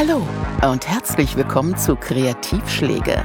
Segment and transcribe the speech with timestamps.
[0.00, 0.26] Hallo
[0.66, 3.22] und herzlich willkommen zu Kreativschläge,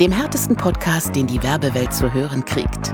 [0.00, 2.92] dem härtesten Podcast, den die Werbewelt zu hören kriegt.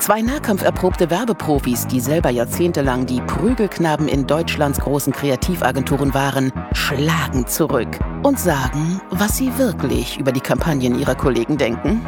[0.00, 8.00] Zwei nahkampferprobte Werbeprofis, die selber jahrzehntelang die Prügelknaben in Deutschlands großen Kreativagenturen waren, schlagen zurück
[8.24, 12.04] und sagen, was sie wirklich über die Kampagnen ihrer Kollegen denken.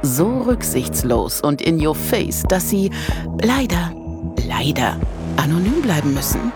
[0.00, 2.90] So rücksichtslos und in your face, dass sie
[3.42, 3.92] leider,
[4.48, 4.96] leider
[5.36, 6.50] anonym bleiben müssen.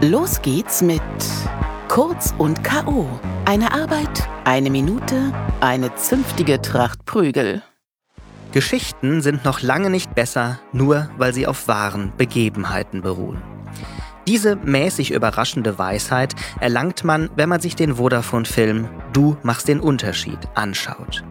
[0.00, 1.02] Los geht's mit
[1.94, 3.06] Kurz und K.O.
[3.44, 7.62] Eine Arbeit, eine Minute, eine zünftige Tracht Prügel.
[8.50, 13.40] Geschichten sind noch lange nicht besser, nur weil sie auf wahren Begebenheiten beruhen.
[14.26, 20.40] Diese mäßig überraschende Weisheit erlangt man, wenn man sich den Vodafone-Film Du machst den Unterschied
[20.56, 21.22] anschaut.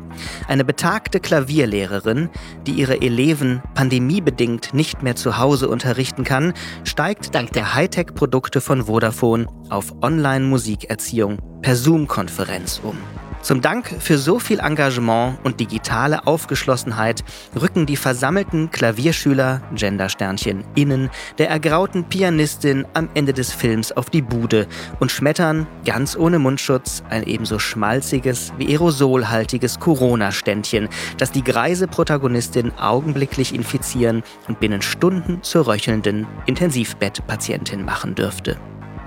[0.47, 2.29] Eine betagte Klavierlehrerin,
[2.65, 6.53] die ihre Eleven pandemiebedingt nicht mehr zu Hause unterrichten kann,
[6.83, 12.97] steigt dank der Hightech-Produkte von Vodafone auf Online-Musikerziehung per Zoom-Konferenz um.
[13.43, 17.25] Zum Dank für so viel Engagement und digitale Aufgeschlossenheit
[17.59, 24.21] rücken die versammelten Klavierschüler, Gendersternchen, innen der ergrauten Pianistin am Ende des Films auf die
[24.21, 24.65] Bude
[25.01, 32.71] und schmettern, ganz ohne Mundschutz, ein ebenso schmalziges wie aerosolhaltiges Corona-Ständchen, das die greise Protagonistin
[32.77, 38.57] augenblicklich infizieren und binnen Stunden zur röchelnden Intensivbettpatientin machen dürfte.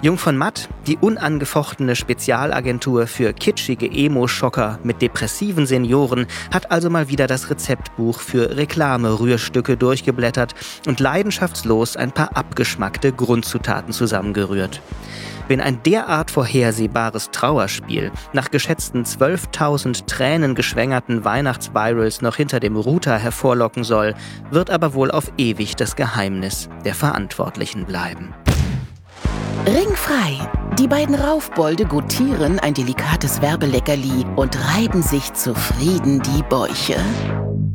[0.06, 7.08] Jung von Matt, die unangefochtene Spezialagentur für kitschige Emo-Schocker mit depressiven Senioren, hat also mal
[7.08, 10.54] wieder das Rezeptbuch für Reklame-Rührstücke durchgeblättert
[10.86, 14.80] und leidenschaftslos ein paar abgeschmackte Grundzutaten zusammengerührt.
[15.48, 23.82] Wenn ein derart vorhersehbares Trauerspiel nach geschätzten 12.000 tränengeschwängerten Weihnachtsvirals noch hinter dem Router hervorlocken
[23.82, 24.14] soll,
[24.52, 28.32] wird aber wohl auf ewig das Geheimnis der Verantwortlichen bleiben.
[29.67, 30.48] Ringfrei.
[30.78, 36.95] Die beiden Raufbolde gutieren ein delikates Werbeleckerli und reiben sich zufrieden die Bäuche.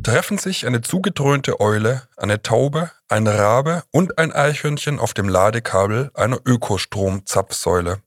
[0.02, 6.10] Treffen sich eine zugedröhnte Eule, eine Taube, ein Rabe und ein Eichhörnchen auf dem Ladekabel
[6.14, 8.00] einer Ökostromzapfsäule.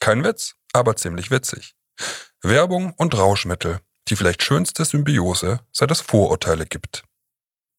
[0.00, 1.74] Kein Witz, aber ziemlich witzig.
[2.42, 7.04] Werbung und Rauschmittel, die vielleicht schönste Symbiose, seit es Vorurteile gibt.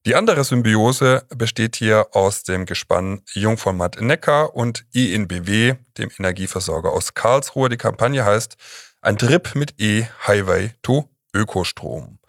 [0.07, 7.13] Die andere Symbiose besteht hier aus dem Gespann Jungformat Neckar und INBW, dem Energieversorger aus
[7.13, 7.67] Karlsruhe.
[7.67, 8.55] Die Kampagne heißt
[9.01, 12.19] Ein Trip mit E-Highway to Ökostrom.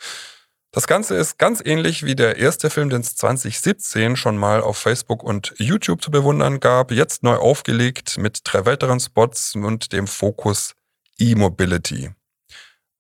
[0.73, 4.77] Das Ganze ist ganz ähnlich wie der erste Film, den es 2017 schon mal auf
[4.77, 10.09] Facebook und YouTube zu bewundern gab, jetzt neu aufgelegt mit drei weiteren Spots und dem
[10.09, 10.75] Fokus
[11.21, 12.11] E-Mobility.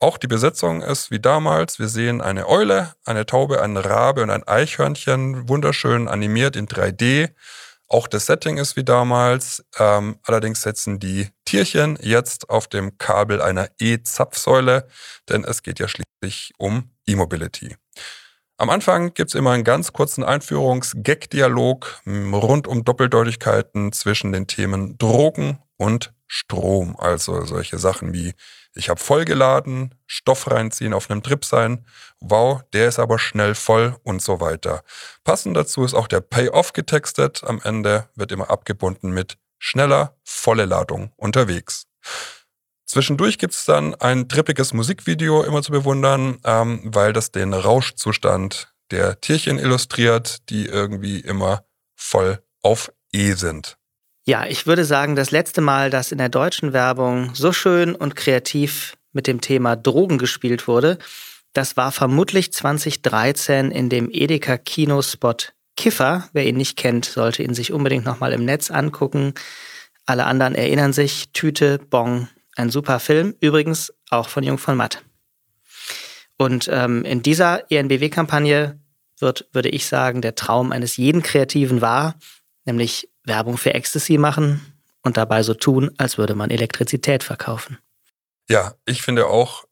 [0.00, 1.80] Auch die Besetzung ist wie damals.
[1.80, 7.30] Wir sehen eine Eule, eine Taube, einen Rabe und ein Eichhörnchen, wunderschön animiert in 3D.
[7.88, 9.64] Auch das Setting ist wie damals.
[9.76, 14.86] Ähm, allerdings setzen die Tierchen jetzt auf dem Kabel einer E-Zapfsäule,
[15.28, 17.74] denn es geht ja schließlich um E-Mobility.
[18.56, 25.58] Am Anfang gibt's immer einen ganz kurzen Einführungs-Gag-Dialog rund um Doppeldeutigkeiten zwischen den Themen Drogen
[25.78, 26.94] und Strom.
[26.98, 28.34] Also solche Sachen wie
[28.74, 31.84] ich habe vollgeladen, Stoff reinziehen, auf einem Trip sein,
[32.20, 34.82] wow, der ist aber schnell voll und so weiter.
[35.24, 37.42] Passend dazu ist auch der Payoff getextet.
[37.44, 41.86] Am Ende wird immer abgebunden mit schneller, volle Ladung unterwegs.
[42.84, 49.20] Zwischendurch gibt's dann ein trippiges Musikvideo immer zu bewundern, ähm, weil das den Rauschzustand der
[49.20, 51.64] Tierchen illustriert, die irgendwie immer
[51.96, 53.77] voll auf E sind.
[54.28, 58.14] Ja, ich würde sagen, das letzte Mal, dass in der deutschen Werbung so schön und
[58.14, 60.98] kreativ mit dem Thema Drogen gespielt wurde,
[61.54, 66.28] das war vermutlich 2013 in dem Edeka Kinospot Kiffer.
[66.34, 69.32] Wer ihn nicht kennt, sollte ihn sich unbedingt nochmal im Netz angucken.
[70.04, 75.02] Alle anderen erinnern sich, Tüte, Bong, ein super Film, übrigens auch von Jung von Matt.
[76.36, 78.78] Und ähm, in dieser ENBW-Kampagne
[79.20, 82.16] wird, würde ich sagen, der Traum eines jeden Kreativen wahr,
[82.66, 87.78] nämlich Werbung für Ecstasy machen und dabei so tun, als würde man Elektrizität verkaufen.
[88.48, 89.64] Ja, ich finde auch,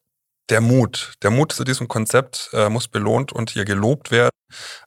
[0.49, 4.31] der Mut, der Mut zu diesem Konzept äh, muss belohnt und hier gelobt werden.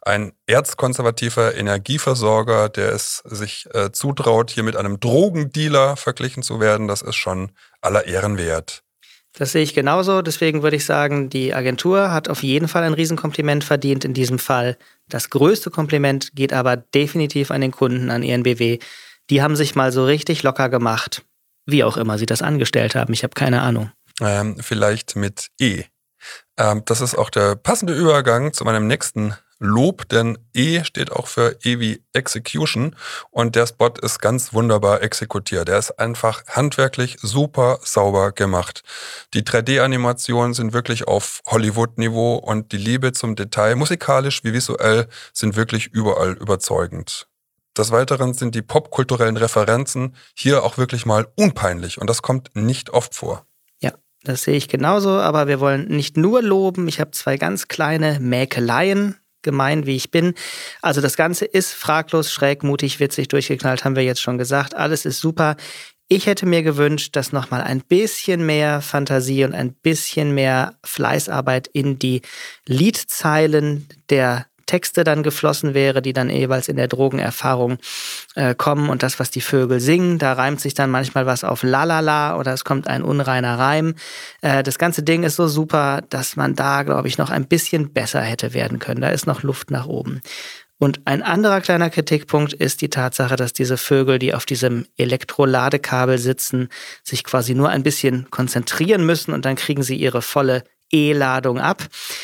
[0.01, 6.87] Ein erzkonservativer Energieversorger, der es sich äh, zutraut, hier mit einem Drogendealer verglichen zu werden,
[6.87, 7.51] das ist schon
[7.81, 8.83] aller Ehren wert.
[9.39, 10.21] Das sehe ich genauso.
[10.21, 14.37] Deswegen würde ich sagen, die Agentur hat auf jeden Fall ein Riesenkompliment verdient in diesem
[14.37, 14.77] Fall.
[15.07, 18.79] Das größte Kompliment geht aber definitiv an den Kunden, an ENBW.
[19.29, 21.23] Die haben sich mal so richtig locker gemacht.
[21.65, 23.13] Wie auch immer sie das angestellt haben.
[23.13, 23.91] Ich habe keine Ahnung.
[24.19, 25.85] Ähm, vielleicht mit E.
[26.57, 31.27] Ähm, das ist auch der passende Übergang zu meinem nächsten Lob, denn E steht auch
[31.27, 32.95] für E wie Execution
[33.29, 35.67] und der Spot ist ganz wunderbar exekutiert.
[35.67, 38.83] Der ist einfach handwerklich super sauber gemacht.
[39.33, 45.57] Die 3D-Animationen sind wirklich auf Hollywood-Niveau und die Liebe zum Detail, musikalisch wie visuell, sind
[45.57, 47.27] wirklich überall überzeugend.
[47.77, 52.91] Des Weiteren sind die popkulturellen Referenzen hier auch wirklich mal unpeinlich und das kommt nicht
[52.91, 53.45] oft vor.
[53.81, 53.91] Ja,
[54.23, 56.87] das sehe ich genauso, aber wir wollen nicht nur loben.
[56.87, 60.33] Ich habe zwei ganz kleine Mäkeleien gemein, wie ich bin.
[60.81, 64.75] Also das Ganze ist fraglos, schräg, mutig, witzig, durchgeknallt, haben wir jetzt schon gesagt.
[64.75, 65.55] Alles ist super.
[66.11, 71.67] Ich hätte mir gewünscht, dass nochmal ein bisschen mehr Fantasie und ein bisschen mehr Fleißarbeit
[71.67, 72.23] in die
[72.65, 77.79] Liedzeilen der Texte dann geflossen wäre, die dann jeweils in der Drogenerfahrung
[78.35, 81.63] äh, kommen und das, was die Vögel singen, da reimt sich dann manchmal was auf
[81.63, 83.95] lalala oder es kommt ein unreiner Reim.
[84.41, 87.93] Äh, das ganze Ding ist so super, dass man da, glaube ich, noch ein bisschen
[87.93, 89.01] besser hätte werden können.
[89.01, 90.21] Da ist noch Luft nach oben.
[90.77, 96.19] Und ein anderer kleiner Kritikpunkt ist die Tatsache, dass diese Vögel, die auf diesem Elektroladekabel
[96.19, 96.69] sitzen,
[97.03, 101.83] sich quasi nur ein bisschen konzentrieren müssen und dann kriegen sie ihre volle E-Ladung ab,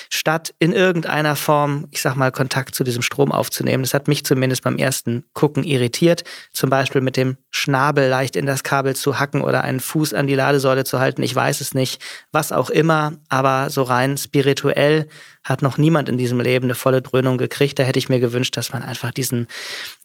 [0.10, 3.84] statt in irgendeiner Form, ich sag mal, Kontakt zu diesem Strom aufzunehmen.
[3.84, 6.24] Das hat mich zumindest beim ersten Gucken irritiert.
[6.52, 10.28] Zum Beispiel mit dem Schnabel leicht in das Kabel zu hacken oder einen Fuß an
[10.28, 11.24] die Ladesäule zu halten.
[11.24, 12.02] Ich weiß es nicht,
[12.32, 15.08] was auch immer, aber so rein spirituell
[15.44, 17.78] hat noch niemand in diesem Leben eine volle Dröhnung gekriegt.
[17.78, 19.48] Da hätte ich mir gewünscht, dass man einfach diesen,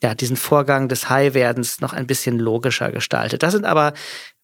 [0.02, 3.42] ja, diesen Vorgang des High-Werdens noch ein bisschen logischer gestaltet.
[3.42, 3.94] Das sind aber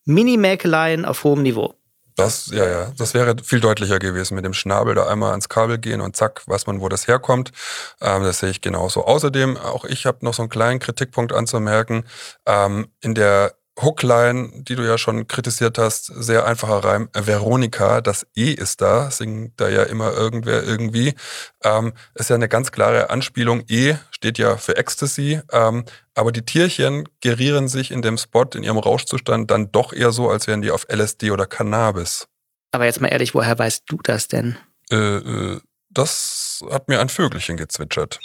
[0.07, 1.75] Mini-Mäkeleien auf hohem Niveau.
[2.17, 5.77] Das, ja, ja, das wäre viel deutlicher gewesen, mit dem Schnabel da einmal ans Kabel
[5.77, 7.53] gehen und zack, weiß man, wo das herkommt.
[8.01, 9.05] Ähm, das sehe ich genauso.
[9.05, 12.05] Außerdem, auch ich habe noch so einen kleinen Kritikpunkt anzumerken.
[12.47, 17.11] Ähm, in der Hookline, die du ja schon kritisiert hast, sehr einfacher Reim.
[17.12, 21.14] Veronika, das E ist da, singt da ja immer irgendwer irgendwie.
[21.62, 23.64] Ähm, ist ja eine ganz klare Anspielung.
[23.69, 25.84] E steht ja für Ecstasy, ähm,
[26.14, 30.31] aber die Tierchen gerieren sich in dem Spot, in ihrem Rauschzustand, dann doch eher so,
[30.31, 32.29] als wären die auf LSD oder Cannabis.
[32.72, 34.56] Aber jetzt mal ehrlich, woher weißt du das denn?
[34.90, 38.20] Äh, äh, das hat mir ein Vögelchen gezwitschert.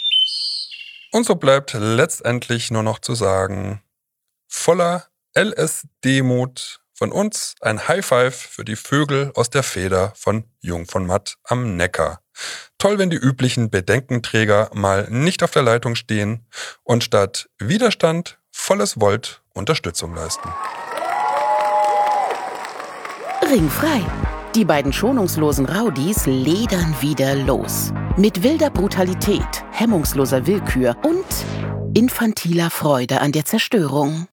[1.10, 3.82] Und so bleibt letztendlich nur noch zu sagen,
[4.48, 10.86] voller LSD-Mut von uns ein High Five für die Vögel aus der Feder von Jung
[10.86, 12.20] von Matt am Neckar.
[12.78, 16.46] Toll, wenn die üblichen Bedenkenträger mal nicht auf der Leitung stehen
[16.82, 20.48] und statt Widerstand volles Volt Unterstützung leisten.
[23.50, 24.00] Ringfrei.
[24.54, 27.92] Die beiden schonungslosen Rowdies ledern wieder los.
[28.16, 31.24] Mit wilder Brutalität, hemmungsloser Willkür und
[31.94, 34.26] infantiler Freude an der Zerstörung.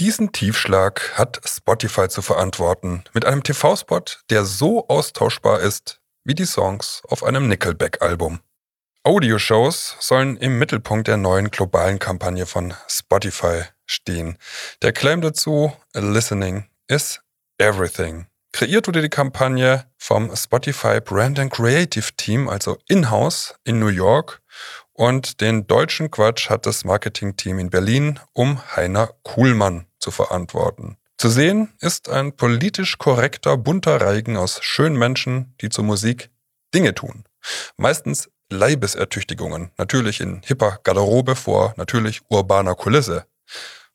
[0.00, 6.46] Diesen Tiefschlag hat Spotify zu verantworten mit einem TV-Spot, der so austauschbar ist wie die
[6.46, 8.40] Songs auf einem Nickelback-Album.
[9.04, 14.36] Audioshows sollen im Mittelpunkt der neuen globalen Kampagne von Spotify stehen.
[14.82, 17.20] Der Claim dazu, Listening is
[17.58, 18.26] Everything.
[18.50, 24.42] Kreiert wurde die Kampagne vom Spotify Brand and Creative Team, also in-house in New York
[24.94, 30.96] und den deutschen Quatsch hat das Marketingteam in Berlin um Heiner Kuhlmann zu verantworten.
[31.18, 36.30] Zu sehen ist ein politisch korrekter, bunter Reigen aus schönen Menschen, die zur Musik
[36.74, 37.24] Dinge tun.
[37.76, 43.26] Meistens Leibesertüchtigungen, natürlich in hipper Garderobe vor natürlich urbaner Kulisse.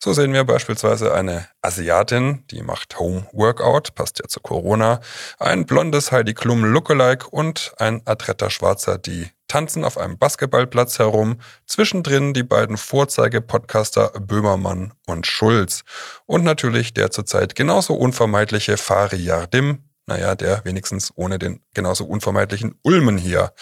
[0.02, 5.00] So sehen wir beispielsweise eine Asiatin, die macht Home Workout, passt ja zu Corona,
[5.38, 11.38] ein blondes Heidi Klum Lookalike und ein adretter Schwarzer, die tanzen auf einem Basketballplatz herum,
[11.66, 15.82] zwischendrin die beiden Vorzeige-Podcaster Böhmermann und Schulz
[16.24, 22.76] und natürlich der zurzeit genauso unvermeidliche Fari Yardim, naja, der wenigstens ohne den genauso unvermeidlichen
[22.82, 23.52] Ulmen hier.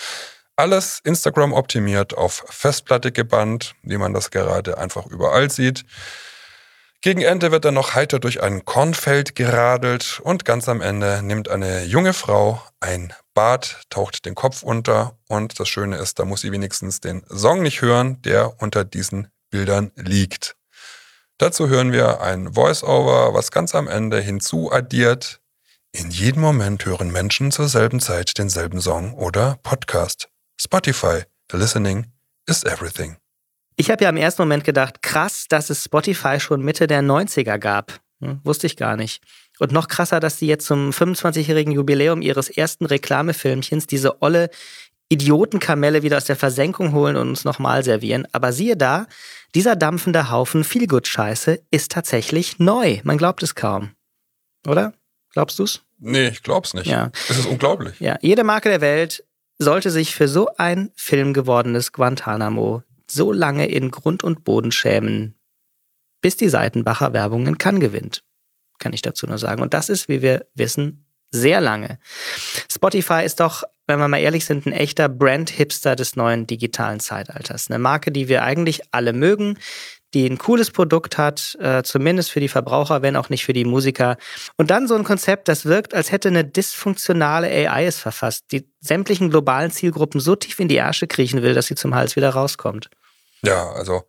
[0.57, 5.85] Alles Instagram optimiert, auf Festplatte gebannt, wie man das gerade einfach überall sieht.
[7.01, 11.49] Gegen Ende wird er noch heiter durch ein Kornfeld geradelt und ganz am Ende nimmt
[11.49, 16.41] eine junge Frau ein Bad, taucht den Kopf unter und das Schöne ist, da muss
[16.41, 20.57] sie wenigstens den Song nicht hören, der unter diesen Bildern liegt.
[21.39, 25.41] Dazu hören wir ein Voice-Over, was ganz am Ende hinzuaddiert.
[25.93, 30.29] In jedem Moment hören Menschen zur selben Zeit denselben Song oder Podcast.
[30.61, 32.07] Spotify, the listening
[32.49, 33.19] is everything.
[33.77, 37.59] Ich habe ja im ersten Moment gedacht, krass, dass es Spotify schon Mitte der 90er
[37.59, 38.01] gab.
[38.21, 39.23] Hm, wusste ich gar nicht.
[39.59, 44.51] Und noch krasser, dass die jetzt zum 25-jährigen Jubiläum ihres ersten Reklamefilmchens diese olle
[45.09, 48.27] Idiotenkamelle wieder aus der Versenkung holen und uns nochmal servieren.
[48.33, 49.07] Aber siehe da,
[49.55, 53.01] dieser dampfende Haufen Feelgood-Scheiße ist tatsächlich neu.
[53.05, 53.91] Man glaubt es kaum.
[54.67, 54.93] Oder?
[55.33, 55.83] Glaubst du's?
[55.99, 56.87] Nee, ich glaub's nicht.
[56.87, 57.11] Ja.
[57.29, 57.99] Es ist unglaublich.
[58.01, 59.25] Ja, jede Marke der Welt
[59.59, 65.35] sollte sich für so ein Film gewordenes Guantanamo so lange in Grund und Boden schämen,
[66.21, 68.23] bis die Seitenbacher Werbung in Cannes gewinnt.
[68.79, 69.63] Kann ich dazu nur sagen.
[69.63, 71.99] Und das ist, wie wir wissen, sehr lange.
[72.73, 77.71] Spotify ist doch, wenn wir mal ehrlich sind, ein echter Brand-Hipster des neuen digitalen Zeitalters.
[77.71, 79.59] Eine Marke, die wir eigentlich alle mögen,
[80.15, 83.65] die ein cooles Produkt hat, äh, zumindest für die Verbraucher, wenn auch nicht für die
[83.65, 84.17] Musiker.
[84.57, 88.71] Und dann so ein Konzept, das wirkt, als hätte eine dysfunktionale AI es verfasst, die
[88.81, 92.31] sämtlichen globalen Zielgruppen so tief in die Ärsche kriechen will, dass sie zum Hals wieder
[92.31, 92.89] rauskommt.
[93.43, 94.05] Ja, also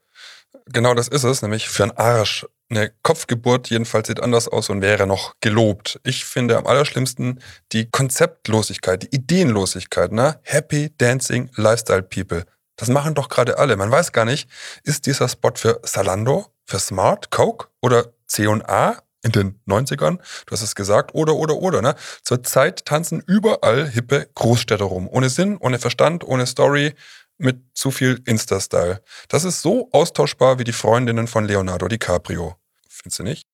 [0.65, 2.45] genau das ist es, nämlich für einen Arsch.
[2.71, 5.99] Eine Kopfgeburt jedenfalls sieht anders aus und wäre noch gelobt.
[6.03, 10.39] Ich finde am allerschlimmsten die Konzeptlosigkeit, die Ideenlosigkeit, ne?
[10.43, 12.45] Happy Dancing Lifestyle People.
[12.75, 13.75] Das machen doch gerade alle.
[13.75, 14.47] Man weiß gar nicht,
[14.83, 20.19] ist dieser Spot für Salando, für Smart, Coke oder C&A in den 90ern?
[20.45, 21.95] Du hast es gesagt, oder, oder, oder, ne?
[22.21, 25.09] Zurzeit tanzen überall hippe Großstädte rum.
[25.09, 26.93] Ohne Sinn, ohne Verstand, ohne Story,
[27.39, 29.01] mit zu viel Insta-Style.
[29.27, 32.55] Das ist so austauschbar wie die Freundinnen von Leonardo DiCaprio.
[32.87, 33.47] Findest du nicht?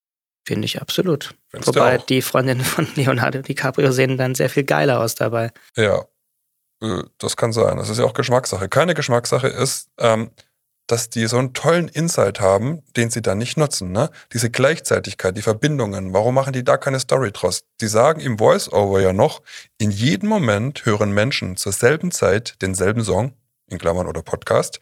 [0.44, 1.34] Finde ich absolut.
[1.48, 5.52] Findest Wobei die Freundinnen von Leonardo DiCaprio sehen dann sehr viel geiler aus dabei.
[5.76, 6.04] Ja,
[6.82, 7.76] äh, das kann sein.
[7.78, 8.68] Das ist ja auch Geschmackssache.
[8.68, 10.30] Keine Geschmackssache ist, ähm,
[10.86, 13.92] dass die so einen tollen Insight haben, den sie dann nicht nutzen.
[13.92, 14.10] Ne?
[14.32, 16.12] Diese Gleichzeitigkeit, die Verbindungen.
[16.12, 17.64] Warum machen die da keine Story draus?
[17.80, 19.42] Die sagen im Voice-Over ja noch,
[19.78, 23.32] in jedem Moment hören Menschen zur selben Zeit denselben Song,
[23.68, 24.80] in Klammern oder Podcast.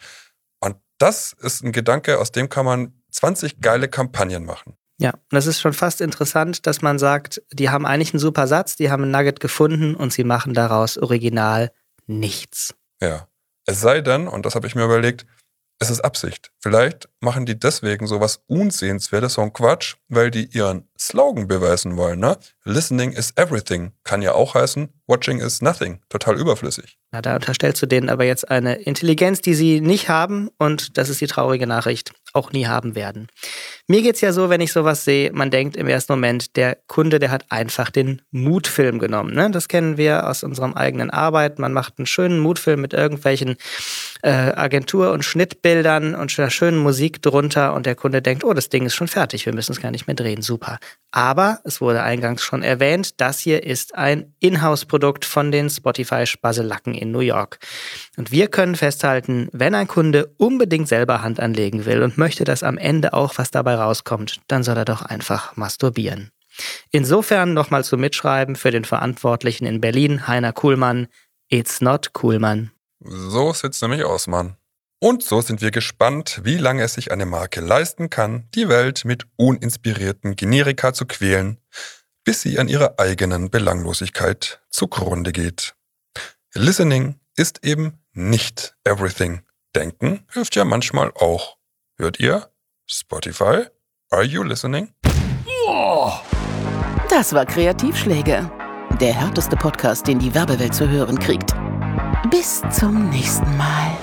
[0.60, 4.76] Und das ist ein Gedanke, aus dem kann man 20 geile Kampagnen machen.
[4.98, 8.46] Ja, und das ist schon fast interessant, dass man sagt, die haben eigentlich einen super
[8.46, 11.72] Satz, die haben ein Nugget gefunden und sie machen daraus original
[12.06, 12.74] nichts.
[13.00, 13.28] Ja.
[13.66, 15.26] Es sei denn, und das habe ich mir überlegt,
[15.78, 16.52] es ist Absicht.
[16.60, 22.20] Vielleicht machen die deswegen sowas Unsehenswertes, so ein Quatsch, weil die ihren Slogan beweisen wollen.
[22.20, 22.36] Ne?
[22.64, 26.00] Listening is everything kann ja auch heißen, watching is nothing.
[26.08, 26.98] Total überflüssig.
[27.10, 31.08] Na, da unterstellst du denen aber jetzt eine Intelligenz, die sie nicht haben und das
[31.08, 33.28] ist die traurige Nachricht, auch nie haben werden.
[33.86, 37.20] Mir geht's ja so, wenn ich sowas sehe, man denkt im ersten Moment, der Kunde,
[37.20, 39.34] der hat einfach den Mutfilm genommen.
[39.34, 39.50] Ne?
[39.50, 41.60] Das kennen wir aus unserem eigenen Arbeit.
[41.60, 43.56] Man macht einen schönen Mutfilm mit irgendwelchen
[44.22, 48.70] äh, Agentur- und Schnittbildern und einer schönen Musik drunter und der Kunde denkt, oh, das
[48.70, 50.42] Ding ist schon fertig, wir müssen es gar nicht mehr drehen.
[50.42, 50.78] Super.
[51.16, 57.12] Aber es wurde eingangs schon erwähnt, das hier ist ein Inhouse-Produkt von den Spotify-Spaselacken in
[57.12, 57.60] New York.
[58.16, 62.64] Und wir können festhalten, wenn ein Kunde unbedingt selber Hand anlegen will und möchte, dass
[62.64, 66.32] am Ende auch was dabei rauskommt, dann soll er doch einfach masturbieren.
[66.90, 71.06] Insofern nochmal zum Mitschreiben für den Verantwortlichen in Berlin, Heiner Kuhlmann.
[71.48, 72.72] It's not Kuhlmann.
[72.98, 74.56] So sieht's nämlich aus, Mann.
[75.04, 79.04] Und so sind wir gespannt, wie lange es sich eine Marke leisten kann, die Welt
[79.04, 81.60] mit uninspirierten Generika zu quälen,
[82.24, 85.74] bis sie an ihrer eigenen Belanglosigkeit zugrunde geht.
[86.54, 89.42] Listening ist eben nicht everything.
[89.76, 91.58] Denken hilft ja manchmal auch.
[91.98, 92.50] Hört ihr?
[92.86, 93.66] Spotify?
[94.08, 94.94] Are you listening?
[97.10, 98.50] Das war Kreativschläge.
[99.02, 101.52] Der härteste Podcast, den die Werbewelt zu hören kriegt.
[102.30, 103.98] Bis zum nächsten Mal.